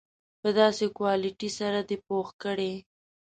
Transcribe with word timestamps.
په 0.41 0.49
داسې 0.59 0.85
کوالیټي 0.97 1.49
سره 1.59 1.79
دې 1.89 1.97
پوخ 2.07 2.27
کړي. 2.43 2.73